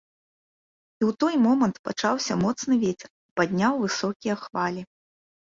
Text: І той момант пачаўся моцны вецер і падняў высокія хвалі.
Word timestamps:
І 1.03 1.09
той 1.23 1.33
момант 1.47 1.75
пачаўся 1.89 2.33
моцны 2.45 2.73
вецер 2.85 3.09
і 3.11 3.29
падняў 3.41 3.79
высокія 3.85 4.41
хвалі. 4.47 4.81